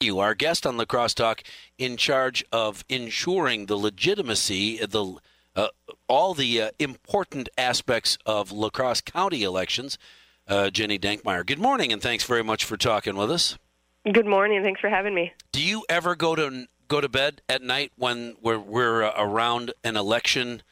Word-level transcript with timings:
You, 0.00 0.20
our 0.20 0.36
guest 0.36 0.64
on 0.64 0.76
La 0.76 0.84
Crosse 0.84 1.12
Talk, 1.12 1.42
in 1.76 1.96
charge 1.96 2.44
of 2.52 2.84
ensuring 2.88 3.66
the 3.66 3.74
legitimacy, 3.74 4.78
the 4.78 5.16
uh, 5.56 5.68
all 6.06 6.34
the 6.34 6.62
uh, 6.62 6.70
important 6.78 7.48
aspects 7.58 8.16
of 8.24 8.52
La 8.52 8.70
Crosse 8.70 9.00
County 9.00 9.42
elections. 9.42 9.98
Uh, 10.46 10.70
Ginny 10.70 11.00
Dankmeier. 11.00 11.44
Good 11.44 11.58
morning, 11.58 11.92
and 11.92 12.00
thanks 12.00 12.22
very 12.22 12.44
much 12.44 12.64
for 12.64 12.76
talking 12.76 13.16
with 13.16 13.30
us. 13.30 13.58
Good 14.10 14.24
morning. 14.24 14.62
Thanks 14.62 14.80
for 14.80 14.88
having 14.88 15.14
me. 15.14 15.32
Do 15.50 15.60
you 15.60 15.84
ever 15.88 16.14
go 16.14 16.36
to 16.36 16.66
go 16.86 17.00
to 17.00 17.08
bed 17.08 17.42
at 17.48 17.60
night 17.60 17.90
when 17.96 18.36
we're, 18.40 18.58
we're 18.58 19.02
uh, 19.02 19.12
around 19.18 19.74
an 19.82 19.96
election, 19.96 20.62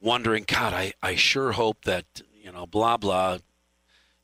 wondering, 0.00 0.44
God, 0.46 0.72
I, 0.72 0.92
I 1.02 1.16
sure 1.16 1.52
hope 1.52 1.84
that 1.86 2.22
you 2.40 2.52
know, 2.52 2.64
blah 2.64 2.96
blah, 2.96 3.38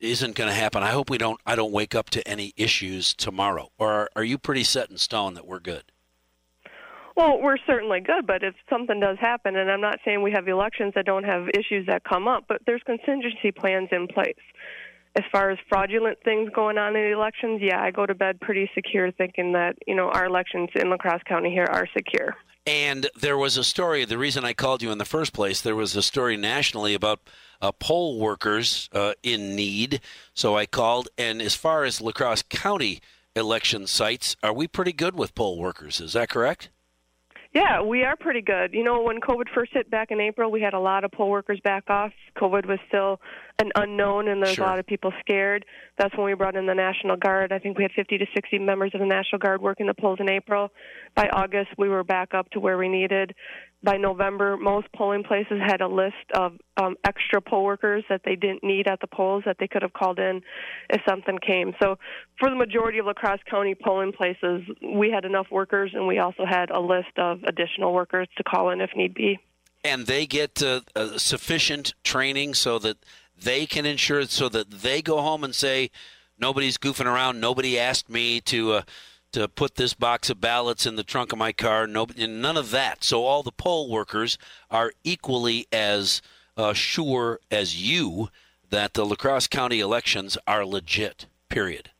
isn't 0.00 0.34
going 0.34 0.48
to 0.48 0.54
happen. 0.54 0.82
I 0.82 0.90
hope 0.90 1.10
we 1.10 1.18
don't. 1.18 1.40
I 1.46 1.56
don't 1.56 1.72
wake 1.72 1.94
up 1.94 2.10
to 2.10 2.26
any 2.28 2.52
issues 2.56 3.14
tomorrow. 3.14 3.70
Or 3.78 4.08
are, 4.16 4.24
you 4.24 4.38
pretty 4.38 4.64
set 4.64 4.90
in 4.90 4.98
stone 4.98 5.34
that 5.34 5.46
we're 5.46 5.60
good? 5.60 5.84
Well, 7.16 7.40
we're 7.40 7.56
certainly 7.66 8.00
good, 8.00 8.26
but 8.26 8.42
if 8.42 8.54
something 8.68 9.00
does 9.00 9.16
happen, 9.18 9.56
and 9.56 9.70
I'm 9.70 9.80
not 9.80 10.00
saying 10.04 10.22
we 10.22 10.32
have 10.32 10.48
elections 10.48 10.92
that 10.96 11.06
don't 11.06 11.24
have 11.24 11.48
issues 11.54 11.86
that 11.86 12.04
come 12.04 12.28
up, 12.28 12.44
but 12.46 12.60
there's 12.66 12.82
contingency 12.84 13.52
plans 13.52 13.88
in 13.90 14.06
place. 14.06 14.34
As 15.16 15.24
far 15.32 15.50
as 15.50 15.58
fraudulent 15.70 16.18
things 16.24 16.50
going 16.54 16.76
on 16.76 16.94
in 16.94 17.02
the 17.02 17.12
elections, 17.12 17.62
yeah, 17.62 17.80
I 17.80 17.90
go 17.90 18.04
to 18.04 18.14
bed 18.14 18.38
pretty 18.38 18.70
secure 18.74 19.10
thinking 19.12 19.52
that, 19.52 19.76
you 19.86 19.94
know, 19.94 20.10
our 20.10 20.26
elections 20.26 20.68
in 20.74 20.90
La 20.90 20.98
Crosse 20.98 21.22
County 21.26 21.50
here 21.50 21.66
are 21.70 21.88
secure. 21.96 22.36
And 22.66 23.08
there 23.14 23.38
was 23.38 23.56
a 23.56 23.62
story, 23.62 24.04
the 24.04 24.18
reason 24.18 24.44
I 24.44 24.52
called 24.52 24.82
you 24.82 24.90
in 24.90 24.98
the 24.98 25.04
first 25.04 25.32
place, 25.32 25.60
there 25.60 25.76
was 25.76 25.94
a 25.94 26.02
story 26.02 26.36
nationally 26.36 26.94
about 26.94 27.20
uh, 27.60 27.70
poll 27.70 28.18
workers 28.18 28.88
uh, 28.92 29.12
in 29.22 29.54
need. 29.54 30.00
So 30.34 30.56
I 30.56 30.66
called, 30.66 31.08
and 31.16 31.40
as 31.40 31.54
far 31.54 31.84
as 31.84 32.00
La 32.00 32.10
Crosse 32.10 32.42
County 32.42 33.00
election 33.36 33.86
sites, 33.86 34.36
are 34.42 34.52
we 34.52 34.66
pretty 34.66 34.92
good 34.92 35.14
with 35.14 35.36
poll 35.36 35.58
workers? 35.58 36.00
Is 36.00 36.14
that 36.14 36.28
correct? 36.28 36.70
Yeah, 37.52 37.82
we 37.82 38.04
are 38.04 38.16
pretty 38.16 38.42
good. 38.42 38.74
You 38.74 38.84
know, 38.84 39.02
when 39.02 39.20
COVID 39.20 39.48
first 39.54 39.72
hit 39.72 39.90
back 39.90 40.10
in 40.10 40.20
April, 40.20 40.50
we 40.50 40.60
had 40.60 40.74
a 40.74 40.80
lot 40.80 41.04
of 41.04 41.12
poll 41.12 41.30
workers 41.30 41.60
back 41.62 41.84
off. 41.88 42.12
COVID 42.36 42.66
was 42.66 42.78
still 42.88 43.20
an 43.58 43.70
unknown, 43.74 44.28
and 44.28 44.42
there's 44.42 44.56
sure. 44.56 44.64
a 44.64 44.68
lot 44.68 44.78
of 44.78 44.86
people 44.86 45.12
scared. 45.20 45.64
That's 45.98 46.14
when 46.16 46.26
we 46.26 46.34
brought 46.34 46.56
in 46.56 46.66
the 46.66 46.74
National 46.74 47.16
Guard. 47.16 47.52
I 47.52 47.58
think 47.58 47.78
we 47.78 47.84
had 47.84 47.92
50 47.92 48.18
to 48.18 48.26
60 48.34 48.58
members 48.58 48.90
of 48.94 49.00
the 49.00 49.06
National 49.06 49.38
Guard 49.38 49.62
working 49.62 49.86
the 49.86 49.94
polls 49.94 50.18
in 50.20 50.28
April. 50.28 50.70
By 51.14 51.28
August, 51.32 51.70
we 51.78 51.88
were 51.88 52.04
back 52.04 52.34
up 52.34 52.50
to 52.50 52.60
where 52.60 52.76
we 52.76 52.88
needed 52.88 53.34
by 53.86 53.96
November, 53.96 54.56
most 54.56 54.88
polling 54.94 55.22
places 55.22 55.60
had 55.64 55.80
a 55.80 55.86
list 55.86 56.14
of 56.34 56.54
um, 56.76 56.96
extra 57.04 57.40
poll 57.40 57.64
workers 57.64 58.04
that 58.08 58.22
they 58.24 58.34
didn't 58.34 58.64
need 58.64 58.88
at 58.88 59.00
the 59.00 59.06
polls 59.06 59.44
that 59.46 59.56
they 59.60 59.68
could 59.68 59.82
have 59.82 59.92
called 59.92 60.18
in 60.18 60.42
if 60.90 61.00
something 61.08 61.38
came. 61.38 61.72
So, 61.80 61.96
for 62.38 62.50
the 62.50 62.56
majority 62.56 62.98
of 62.98 63.06
La 63.06 63.12
Crosse 63.12 63.40
County 63.48 63.74
polling 63.74 64.12
places, 64.12 64.62
we 64.82 65.10
had 65.10 65.24
enough 65.24 65.46
workers, 65.50 65.92
and 65.94 66.06
we 66.06 66.18
also 66.18 66.44
had 66.44 66.70
a 66.70 66.80
list 66.80 67.16
of 67.16 67.35
additional 67.44 67.92
workers 67.92 68.28
to 68.36 68.44
call 68.44 68.70
in 68.70 68.80
if 68.80 68.90
need 68.94 69.14
be. 69.14 69.38
And 69.84 70.06
they 70.06 70.26
get 70.26 70.62
uh, 70.62 70.80
uh, 70.94 71.18
sufficient 71.18 71.94
training 72.02 72.54
so 72.54 72.78
that 72.80 72.98
they 73.40 73.66
can 73.66 73.86
ensure, 73.86 74.24
so 74.24 74.48
that 74.48 74.70
they 74.70 75.02
go 75.02 75.20
home 75.20 75.44
and 75.44 75.54
say, 75.54 75.90
nobody's 76.38 76.78
goofing 76.78 77.06
around. 77.06 77.40
Nobody 77.40 77.78
asked 77.78 78.08
me 78.08 78.40
to. 78.42 78.72
Uh, 78.72 78.82
to 79.32 79.48
put 79.48 79.74
this 79.74 79.92
box 79.92 80.30
of 80.30 80.40
ballots 80.40 80.86
in 80.86 80.96
the 80.96 81.02
trunk 81.02 81.30
of 81.30 81.38
my 81.38 81.52
car. 81.52 81.86
No, 81.86 82.06
none 82.16 82.56
of 82.56 82.70
that. 82.70 83.04
So 83.04 83.24
all 83.24 83.42
the 83.42 83.52
poll 83.52 83.90
workers 83.90 84.38
are 84.70 84.92
equally 85.04 85.66
as 85.70 86.22
uh, 86.56 86.72
sure 86.72 87.40
as 87.50 87.76
you 87.82 88.30
that 88.70 88.94
the 88.94 89.04
La 89.04 89.14
Crosse 89.14 89.46
County 89.46 89.80
elections 89.80 90.38
are 90.46 90.64
legit. 90.64 91.26
Period 91.50 91.90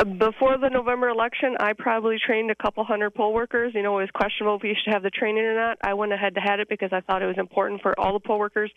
Uh, 0.00 0.04
before 0.04 0.56
the 0.58 0.70
November 0.70 1.08
election, 1.08 1.56
I 1.58 1.72
probably 1.72 2.18
trained 2.24 2.52
a 2.52 2.54
couple 2.54 2.84
hundred 2.84 3.14
poll 3.14 3.34
workers. 3.34 3.72
You 3.74 3.82
know, 3.82 3.98
it 3.98 4.02
was 4.02 4.10
questionable 4.14 4.56
if 4.56 4.62
we 4.62 4.76
should 4.84 4.92
have 4.92 5.02
the 5.02 5.10
training 5.10 5.42
or 5.44 5.56
not. 5.56 5.78
I 5.82 5.94
went 5.94 6.12
ahead 6.12 6.36
to 6.36 6.40
had 6.40 6.60
it 6.60 6.68
because 6.68 6.90
I 6.92 7.00
thought 7.00 7.20
it 7.20 7.26
was 7.26 7.38
important 7.38 7.82
for 7.82 7.98
all 7.98 8.12
the 8.12 8.20
poll 8.20 8.38
workers 8.38 8.70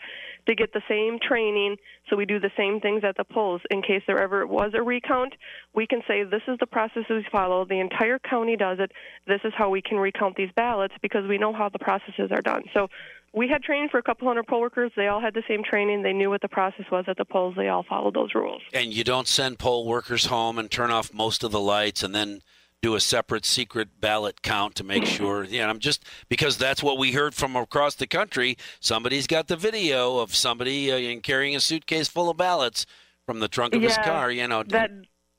to 0.48 0.56
get 0.56 0.74
the 0.74 0.82
same 0.90 1.20
training 1.22 1.78
so 2.10 2.16
we 2.16 2.26
do 2.26 2.40
the 2.40 2.50
same 2.58 2.80
things 2.80 3.04
at 3.04 3.18
the 3.18 3.24
polls. 3.24 3.62
In 3.70 3.84
case 3.84 4.02
there 4.08 4.20
ever 4.20 4.48
was 4.48 4.72
a 4.74 4.82
recount, 4.82 5.34
we 5.76 5.86
can 5.86 6.02
say 6.08 6.24
this 6.24 6.42
is 6.48 6.58
the 6.60 6.66
process 6.66 7.04
we 7.08 7.24
follow. 7.32 7.66
The 7.66 7.80
entire 7.80 8.18
county 8.18 8.58
does 8.58 8.80
it. 8.80 8.92
This 9.28 9.42
is 9.44 9.54
how 9.56 9.70
we 9.70 9.82
can 9.82 9.98
recount 9.98 10.36
these 10.36 10.50
ballots 10.56 10.96
because 11.04 11.28
we 11.28 11.38
know 11.38 11.54
how 11.54 11.70
the 11.70 11.80
processes 11.80 12.32
are 12.32 12.42
done. 12.42 12.64
So 12.74 12.88
we 13.34 13.48
had 13.48 13.64
training 13.64 13.90
for 13.90 13.98
a 13.98 14.04
couple 14.04 14.28
hundred 14.28 14.48
poll 14.48 14.62
workers. 14.62 14.92
They 14.96 15.08
all 15.08 15.22
had 15.22 15.34
the 15.34 15.44
same 15.48 15.64
training. 15.64 16.04
They 16.04 16.14
knew 16.14 16.30
what 16.30 16.42
the 16.42 16.50
process 16.50 16.86
was 16.92 17.06
at 17.08 17.18
the 17.18 17.26
polls. 17.26 17.56
They 17.56 17.70
all 17.70 17.84
followed 17.84 18.14
those 18.14 18.36
rules. 18.36 18.62
And 18.74 18.94
you 18.94 19.04
don't 19.04 19.28
send 19.28 19.60
poll 19.60 19.86
workers 19.86 20.26
home 20.26 20.58
and 20.58 20.70
turn 20.70 20.92
off 20.92 21.14
most 21.14 21.44
of 21.44 21.52
the 21.52 21.60
lights 21.60 22.04
and 22.04 22.14
then 22.14 22.42
do 22.82 22.96
a 22.96 23.00
separate 23.00 23.46
secret 23.46 24.02
ballot 24.02 24.42
count 24.42 24.76
to 24.76 24.84
make 24.84 25.06
sure. 25.06 25.44
Yeah, 25.52 25.70
I'm 25.70 25.80
just 25.80 26.06
because 26.30 26.58
that's 26.58 26.82
what 26.82 26.98
we 26.98 27.12
heard 27.12 27.34
from 27.34 27.56
across 27.56 27.96
the 27.96 28.08
country. 28.08 28.58
Somebody's 28.80 29.28
got 29.28 29.48
the 29.48 29.58
video 29.58 30.18
of 30.20 30.36
somebody 30.36 30.92
uh, 30.92 31.20
carrying 31.22 31.56
a 31.56 31.60
suitcase 31.60 32.08
full 32.08 32.30
of 32.30 32.38
ballots 32.38 32.86
from 33.26 33.40
the 33.40 33.48
trunk 33.48 33.76
of 33.76 33.82
yeah, 33.82 33.90
his 33.90 33.98
car. 33.98 34.32
You 34.32 34.48
know 34.48 34.64
that 34.64 34.92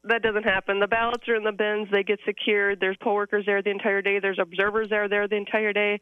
that 0.05 0.23
doesn't 0.23 0.45
happen. 0.45 0.81
The 0.81 0.89
ballots 0.89 1.29
are 1.29 1.37
in 1.37 1.45
the 1.45 1.53
bins. 1.53 1.89
They 1.93 2.03
get 2.03 2.19
secured. 2.27 2.81
There's 2.81 2.97
poll 3.01 3.15
workers 3.15 3.47
there 3.47 3.63
the 3.63 3.71
entire 3.71 4.03
day. 4.03 4.19
There's 4.19 4.39
observers 4.39 4.91
there 4.91 5.09
there 5.09 5.29
the 5.29 5.37
entire 5.37 5.73
day. 5.73 6.01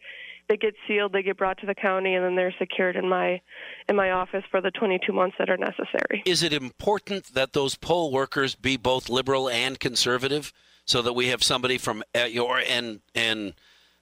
They 0.48 0.56
get 0.56 0.74
sealed. 0.88 1.12
They 1.12 1.22
get 1.22 1.36
brought 1.36 1.58
to 1.58 1.66
the 1.66 1.74
county, 1.74 2.14
and 2.14 2.24
then 2.24 2.34
they're 2.34 2.54
secured 2.58 2.96
in 2.96 3.08
my 3.08 3.40
in 3.88 3.96
my 3.96 4.10
office 4.10 4.42
for 4.50 4.60
the 4.60 4.70
22 4.72 5.12
months 5.12 5.36
that 5.38 5.48
are 5.48 5.56
necessary. 5.56 6.22
Is 6.26 6.42
it 6.42 6.52
important 6.52 7.34
that 7.34 7.52
those 7.52 7.76
poll 7.76 8.10
workers 8.10 8.54
be 8.54 8.76
both 8.76 9.08
liberal 9.08 9.48
and 9.48 9.78
conservative, 9.78 10.52
so 10.84 11.02
that 11.02 11.12
we 11.12 11.28
have 11.28 11.44
somebody 11.44 11.78
from 11.78 12.02
uh, 12.16 12.24
your 12.24 12.58
and 12.58 13.00
and 13.14 13.54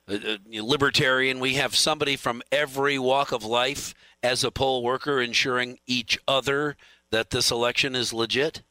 uh, 0.09 0.15
uh, 0.15 0.37
libertarian? 0.49 1.41
We 1.41 1.55
have 1.55 1.75
somebody 1.75 2.17
from 2.17 2.41
every 2.51 2.99
walk 2.99 3.33
of 3.33 3.45
life 3.45 3.95
as 4.23 4.43
a 4.43 4.51
poll 4.51 4.83
worker, 4.83 5.21
ensuring 5.21 5.79
each 5.87 6.19
other 6.27 6.77
that 7.11 7.31
this 7.31 7.51
election 7.51 7.95
is 7.95 8.13
legit. 8.13 8.63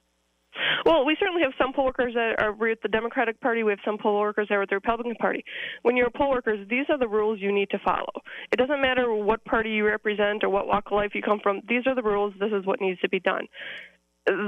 Well, 0.88 1.04
we 1.04 1.18
certainly 1.20 1.42
have 1.44 1.52
some 1.58 1.74
poll 1.74 1.84
workers 1.84 2.14
that 2.14 2.42
are 2.42 2.54
with 2.54 2.80
the 2.82 2.88
Democratic 2.88 3.42
Party. 3.42 3.62
We 3.62 3.74
have 3.74 3.80
some 3.84 3.98
poll 3.98 4.22
workers 4.22 4.48
that 4.48 4.56
are 4.56 4.62
with 4.62 4.70
the 4.70 4.78
Republican 4.78 5.16
Party. 5.16 5.44
When 5.82 5.98
you're 5.98 6.08
a 6.08 6.12
poll 6.12 6.30
workers, 6.30 6.66
these 6.70 6.86
are 6.90 6.98
the 6.98 7.10
rules 7.10 7.42
you 7.42 7.52
need 7.52 7.70
to 7.72 7.80
follow. 7.80 8.08
It 8.54 8.56
doesn't 8.56 8.82
matter 8.82 9.14
what 9.14 9.44
party 9.44 9.72
you 9.72 9.86
represent 9.86 10.46
or 10.46 10.50
what 10.50 10.66
walk 10.66 10.86
of 10.86 10.94
life 10.94 11.12
you 11.14 11.22
come 11.22 11.42
from. 11.44 11.60
These 11.68 11.86
are 11.88 11.94
the 11.94 12.04
rules. 12.04 12.34
This 12.40 12.54
is 12.54 12.66
what 12.66 12.80
needs 12.80 13.02
to 13.02 13.10
be 13.10 13.20
done 13.20 13.48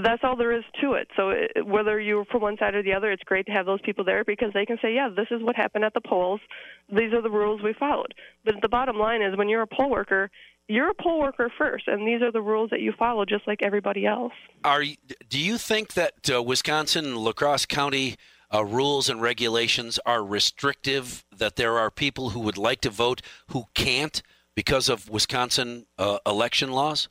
that's 0.04 0.24
all 0.24 0.36
there 0.36 0.52
is 0.52 0.64
to 0.82 0.94
it. 0.94 1.08
So 1.16 1.30
it, 1.30 1.66
whether 1.66 2.00
you're 2.00 2.26
from 2.26 2.42
one 2.42 2.58
side 2.58 2.76
or 2.76 2.84
the 2.84 2.94
other, 2.94 3.12
it's 3.12 3.24
great 3.24 3.46
to 3.46 3.52
have 3.54 3.66
those 3.66 3.80
people 3.82 4.04
there 4.04 4.24
because 4.26 4.52
they 4.54 4.66
can 4.66 4.78
say, 4.82 4.94
yeah, 4.94 5.10
this 5.10 5.28
is 5.32 5.42
what 5.42 5.56
happened 5.56 5.86
at 5.86 5.94
the 5.94 6.02
polls. 6.02 6.42
These 6.90 7.14
are 7.14 7.22
the 7.22 7.30
rules 7.30 7.62
we 7.64 7.74
followed. 7.80 8.14
But 8.44 8.56
the 8.62 8.68
bottom 8.68 8.98
line 8.98 9.22
is 9.22 9.38
when 9.38 9.48
you're 9.48 9.62
a 9.62 9.68
poll 9.68 9.90
worker, 9.90 10.30
you're 10.69 10.91
a 10.91 10.94
poll 10.94 11.19
worker 11.19 11.52
first, 11.57 11.88
and 11.88 12.07
these 12.07 12.22
are 12.22 12.31
the 12.31 12.41
rules 12.41 12.69
that 12.69 12.80
you 12.80 12.94
follow, 12.97 13.25
just 13.25 13.47
like 13.47 13.62
everybody 13.62 14.06
else. 14.06 14.34
Are 14.63 14.84
you, 14.84 14.96
do 15.28 15.40
you 15.40 15.57
think 15.57 15.94
that 15.94 16.30
uh, 16.34 16.41
Wisconsin, 16.41 17.16
La 17.16 17.34
Crosse 17.34 17.66
County 17.66 18.16
uh, 18.53 18.63
rules 18.63 19.09
and 19.09 19.22
regulations 19.22 20.00
are 20.06 20.24
restrictive? 20.24 21.25
That 21.35 21.56
there 21.56 21.78
are 21.78 21.90
people 21.90 22.29
who 22.29 22.40
would 22.41 22.58
like 22.58 22.81
to 22.81 22.90
vote 22.91 23.22
who 23.47 23.66
can't 23.74 24.22
because 24.56 24.90
of 24.90 25.09
Wisconsin 25.09 25.88
uh, 25.97 26.19
election 26.25 26.72
laws? 26.72 27.09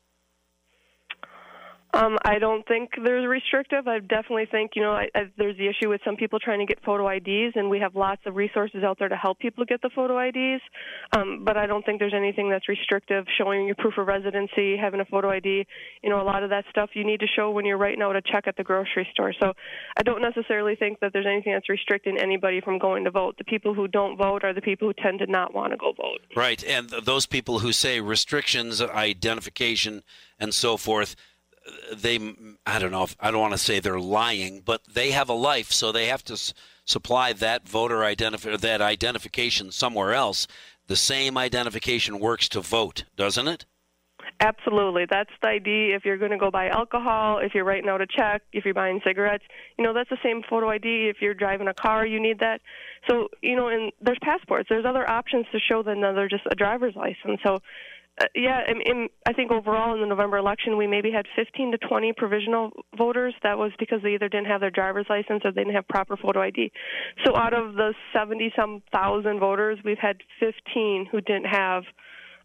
Um, 1.94 2.18
I 2.22 2.38
don't 2.38 2.66
think 2.68 2.90
there's 3.02 3.26
restrictive. 3.26 3.88
I 3.88 3.98
definitely 4.00 4.46
think, 4.50 4.72
you 4.76 4.82
know, 4.82 4.92
I, 4.92 5.08
I, 5.14 5.30
there's 5.38 5.56
the 5.56 5.68
issue 5.68 5.88
with 5.88 6.02
some 6.04 6.16
people 6.16 6.38
trying 6.38 6.58
to 6.58 6.66
get 6.66 6.84
photo 6.84 7.08
IDs, 7.08 7.56
and 7.56 7.70
we 7.70 7.80
have 7.80 7.96
lots 7.96 8.20
of 8.26 8.36
resources 8.36 8.84
out 8.84 8.98
there 8.98 9.08
to 9.08 9.16
help 9.16 9.38
people 9.38 9.64
get 9.64 9.80
the 9.80 9.88
photo 9.94 10.18
IDs. 10.18 10.62
Um, 11.16 11.44
but 11.44 11.56
I 11.56 11.66
don't 11.66 11.84
think 11.86 11.98
there's 11.98 12.14
anything 12.14 12.50
that's 12.50 12.68
restrictive. 12.68 13.24
Showing 13.38 13.64
your 13.64 13.74
proof 13.74 13.94
of 13.96 14.06
residency, 14.06 14.76
having 14.76 15.00
a 15.00 15.06
photo 15.06 15.30
ID, 15.30 15.66
you 16.02 16.10
know, 16.10 16.20
a 16.20 16.24
lot 16.24 16.42
of 16.42 16.50
that 16.50 16.64
stuff 16.70 16.90
you 16.92 17.04
need 17.04 17.20
to 17.20 17.26
show 17.26 17.50
when 17.50 17.64
you're 17.64 17.78
writing 17.78 18.02
out 18.02 18.16
a 18.16 18.22
check 18.22 18.46
at 18.46 18.56
the 18.58 18.64
grocery 18.64 19.08
store. 19.12 19.32
So 19.40 19.54
I 19.96 20.02
don't 20.02 20.20
necessarily 20.20 20.76
think 20.76 21.00
that 21.00 21.14
there's 21.14 21.26
anything 21.26 21.54
that's 21.54 21.70
restricting 21.70 22.18
anybody 22.18 22.60
from 22.60 22.78
going 22.78 23.04
to 23.04 23.10
vote. 23.10 23.36
The 23.38 23.44
people 23.44 23.72
who 23.72 23.88
don't 23.88 24.18
vote 24.18 24.44
are 24.44 24.52
the 24.52 24.60
people 24.60 24.88
who 24.88 25.02
tend 25.02 25.20
to 25.20 25.26
not 25.26 25.54
want 25.54 25.72
to 25.72 25.78
go 25.78 25.92
vote. 25.92 26.20
Right, 26.36 26.62
and 26.64 26.90
those 26.90 27.24
people 27.24 27.60
who 27.60 27.72
say 27.72 28.00
restrictions, 28.00 28.82
identification, 28.82 30.02
and 30.38 30.52
so 30.52 30.76
forth 30.76 31.16
they 31.94 32.34
I 32.66 32.78
don't 32.78 32.92
know 32.92 33.04
if 33.04 33.16
I 33.20 33.30
don't 33.30 33.40
want 33.40 33.52
to 33.52 33.58
say 33.58 33.80
they're 33.80 34.00
lying, 34.00 34.62
but 34.64 34.82
they 34.92 35.10
have 35.10 35.28
a 35.28 35.34
life, 35.34 35.72
so 35.72 35.92
they 35.92 36.06
have 36.06 36.24
to 36.24 36.34
s- 36.34 36.54
supply 36.84 37.32
that 37.34 37.68
voter 37.68 37.98
identif- 37.98 38.60
that 38.60 38.80
identification 38.80 39.70
somewhere 39.72 40.12
else. 40.12 40.46
The 40.86 40.96
same 40.96 41.36
identification 41.36 42.18
works 42.18 42.48
to 42.50 42.60
vote, 42.60 43.04
doesn't 43.16 43.48
it? 43.48 43.66
Absolutely. 44.40 45.04
That's 45.10 45.30
the 45.42 45.48
ID. 45.48 45.92
If 45.96 46.04
you're 46.04 46.16
going 46.16 46.30
to 46.30 46.38
go 46.38 46.50
buy 46.50 46.68
alcohol, 46.68 47.38
if 47.38 47.54
you're 47.54 47.64
writing 47.64 47.88
out 47.88 48.00
a 48.00 48.06
check, 48.06 48.42
if 48.52 48.64
you're 48.64 48.74
buying 48.74 49.00
cigarettes, 49.04 49.44
you 49.76 49.84
know, 49.84 49.92
that's 49.92 50.10
the 50.10 50.18
same 50.22 50.42
photo 50.48 50.70
ID. 50.70 51.08
If 51.08 51.16
you're 51.20 51.34
driving 51.34 51.66
a 51.66 51.74
car, 51.74 52.06
you 52.06 52.20
need 52.20 52.38
that. 52.38 52.60
So, 53.08 53.28
you 53.42 53.56
know, 53.56 53.68
and 53.68 53.90
there's 54.00 54.18
passports. 54.22 54.68
There's 54.68 54.84
other 54.84 55.08
options 55.08 55.46
to 55.52 55.58
show 55.58 55.82
than 55.82 55.98
another 55.98 56.28
just 56.28 56.44
a 56.50 56.54
driver's 56.54 56.94
license. 56.94 57.40
So 57.44 57.58
Uh, 58.20 58.24
yeah, 58.34 58.60
in, 58.68 58.80
in, 58.80 59.08
I 59.26 59.32
think 59.32 59.50
overall 59.52 59.94
in 59.94 60.00
the 60.00 60.06
November 60.06 60.38
election, 60.38 60.76
we 60.76 60.86
maybe 60.86 61.10
had 61.10 61.26
15 61.36 61.72
to 61.72 61.78
20 61.78 62.12
provisional 62.16 62.70
voters. 62.96 63.34
That 63.42 63.58
was 63.58 63.70
because 63.78 64.00
they 64.02 64.14
either 64.14 64.28
didn't 64.28 64.46
have 64.46 64.60
their 64.60 64.70
driver's 64.70 65.06
license 65.08 65.42
or 65.44 65.52
they 65.52 65.62
didn't 65.62 65.74
have 65.74 65.86
proper 65.88 66.16
photo 66.16 66.40
ID. 66.42 66.72
So 67.24 67.36
out 67.36 67.54
of 67.54 67.74
the 67.74 67.94
70 68.12 68.52
some 68.56 68.82
thousand 68.92 69.38
voters, 69.38 69.78
we've 69.84 69.98
had 69.98 70.16
15 70.40 71.08
who 71.10 71.20
didn't 71.20 71.46
have 71.46 71.84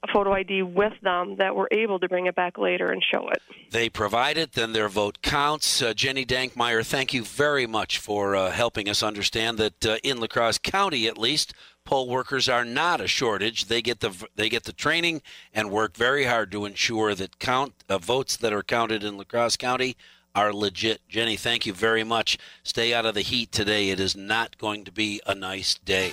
a 0.04 0.12
photo 0.12 0.34
ID 0.34 0.64
with 0.64 0.94
them 1.02 1.38
that 1.38 1.56
were 1.56 1.70
able 1.72 2.00
to 2.00 2.10
bring 2.10 2.26
it 2.26 2.36
back 2.36 2.58
later 2.58 2.92
and 2.92 3.04
show 3.04 3.30
it. 3.30 3.42
They 3.72 3.90
provide 3.90 4.38
it, 4.38 4.54
then 4.54 4.74
their 4.74 4.90
vote 4.90 5.22
counts. 5.22 5.82
Uh, 5.82 5.94
Ginny 5.94 6.26
Dankmeier, 6.26 6.86
thank 6.86 7.14
you 7.14 7.24
very 7.24 7.66
much 7.66 7.98
for 7.98 8.36
uh, 8.36 8.52
helping 8.52 8.90
us 8.90 9.02
understand 9.02 9.58
that 9.58 9.86
uh, 9.86 9.98
in 10.04 10.20
La 10.20 10.28
Crosse 10.28 10.58
County, 10.58 11.08
at 11.08 11.18
least, 11.18 11.54
poll 11.86 12.10
workers 12.10 12.50
are 12.50 12.66
not 12.66 13.02
a 13.02 13.08
shortage. 13.08 13.66
They 13.66 13.82
get 13.82 14.02
the 14.02 14.28
they 14.36 14.50
get 14.50 14.64
the 14.64 14.74
training 14.74 15.22
and 15.54 15.72
work 15.72 15.96
very 15.96 16.26
hard 16.26 16.52
to 16.52 16.66
ensure 16.66 17.16
that 17.16 17.40
count 17.40 17.74
uh, 17.90 17.98
votes 17.98 18.38
that 18.38 18.54
are 18.54 18.64
counted 18.64 19.04
in 19.04 19.18
La 19.18 19.24
Crosse 19.24 19.58
County 19.58 19.96
are 20.36 20.54
legit. 20.54 21.02
Jenny, 21.08 21.36
thank 21.36 21.66
you 21.66 21.74
very 21.74 22.04
much. 22.04 22.38
Stay 22.64 22.94
out 22.94 23.06
of 23.06 23.14
the 23.14 23.22
heat 23.22 23.52
today. 23.52 23.90
It 23.90 24.00
is 24.00 24.16
not 24.16 24.58
going 24.58 24.84
to 24.86 24.92
be 24.92 25.22
a 25.26 25.36
nice 25.36 25.76
day. 25.76 26.12